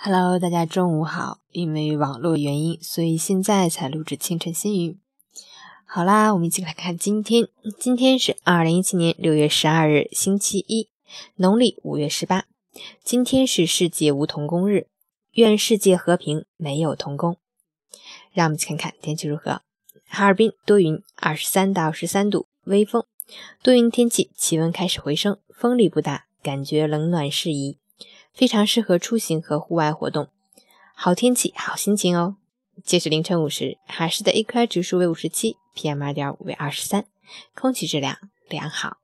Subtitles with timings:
[0.00, 1.40] Hello，大家中午好。
[1.50, 4.96] 因为网络原因，所以现在才录制清晨新语。
[5.84, 7.48] 好啦，我们一起来看今天。
[7.80, 10.88] 今天是二零一七年六月十二日，星期一，
[11.34, 12.44] 农历五月十八。
[13.02, 14.86] 今天是世界无童工日，
[15.32, 17.36] 愿世界和平，没有童工。
[18.32, 19.62] 让我们去看看天气如何。
[20.06, 23.04] 哈尔滨多云，二十三到十三度，微风，
[23.64, 27.78] 多云天气，气温开始回升，风力不大，感觉冷暖适宜。
[28.38, 30.28] 非常适合出行和户外活动，
[30.94, 32.36] 好天气好心情哦。
[32.84, 37.04] 截止凌晨五时，海市的 AQI 指数为五十七，PM 二点五为二十三，
[37.52, 38.16] 空气质量
[38.48, 38.98] 良好。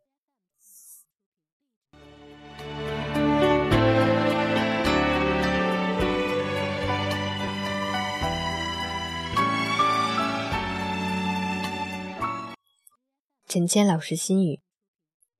[13.48, 14.60] 陈谦老师心语：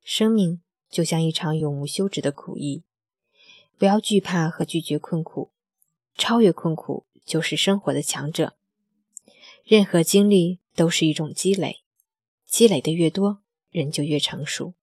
[0.02, 2.82] 生命就像一场永无休止的苦役。
[3.76, 5.50] 不要惧怕和拒绝困苦，
[6.16, 8.56] 超越困苦就是生活的强者。
[9.64, 11.82] 任何经历都是一种积累，
[12.46, 14.74] 积累的越多，人就越成熟；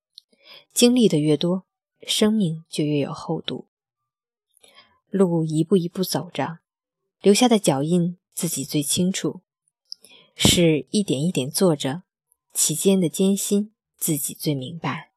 [0.73, 1.65] 经历的越多，
[2.05, 3.67] 生命就越有厚度。
[5.09, 6.59] 路一步一步走着，
[7.21, 9.41] 留下的脚印自己最清楚；
[10.35, 12.03] 事一点一点做着，
[12.53, 15.11] 其间的艰辛自己最明白。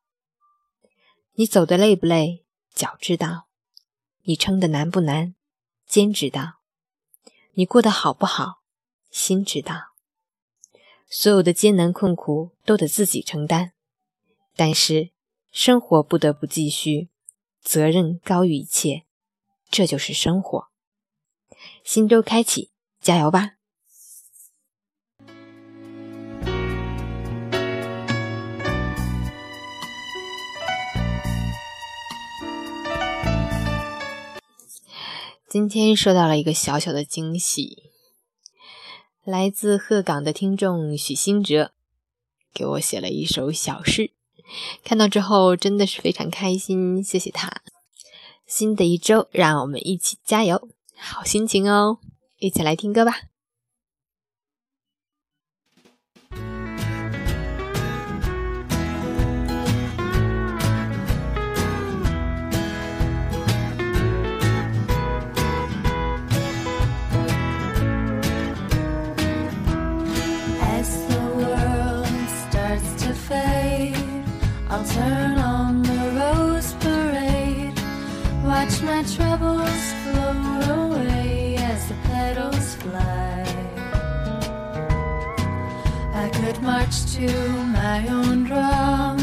[1.35, 3.49] 你走的累不累，脚知道。
[4.27, 5.35] 你撑得难不难，
[5.87, 6.59] 肩知道；
[7.53, 8.63] 你过得好不好，
[9.11, 9.93] 心知道。
[11.11, 13.73] 所有的艰难困苦都得自己承担，
[14.57, 15.11] 但是
[15.53, 17.11] 生活不得不继续，
[17.61, 19.05] 责任高于一切，
[19.71, 20.69] 这就是生活。
[21.85, 23.57] 新周开启，加油吧！
[35.55, 37.85] 今天收到了一个小小的惊喜，
[39.23, 41.71] 来自鹤岗的听众许新哲
[42.53, 44.11] 给我写了一首小诗，
[44.83, 47.63] 看到之后真的是非常开心，谢谢他。
[48.49, 51.99] 新的一周，让我们一起加油，好心情哦！
[52.39, 53.21] 一起来听歌吧。
[73.15, 73.97] fade.
[74.69, 77.79] I'll turn on the rose parade.
[78.45, 83.45] Watch my troubles float away as the petals fly.
[86.15, 87.29] I could march to
[87.81, 89.19] my own drum,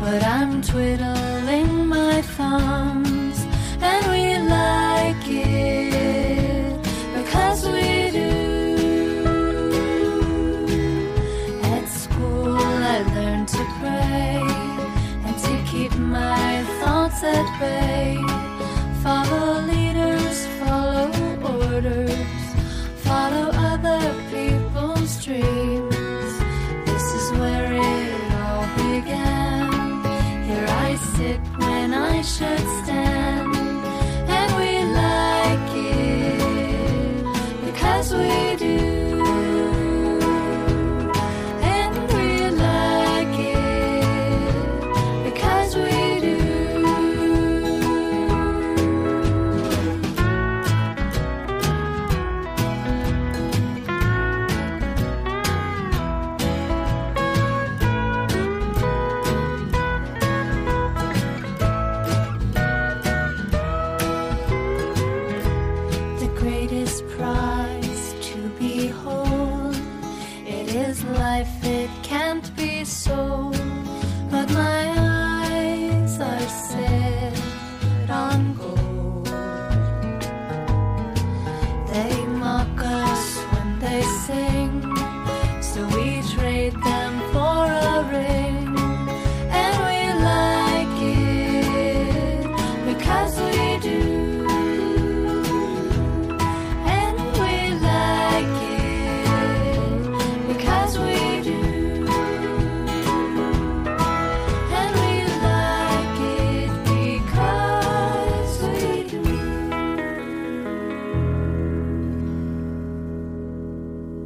[0.00, 3.38] but I'm twiddling my thumbs,
[3.80, 6.19] and we like it.
[29.02, 29.70] again.
[30.48, 33.54] Here I sit when I should stand,
[34.38, 34.70] and we
[35.02, 38.89] like it because we do.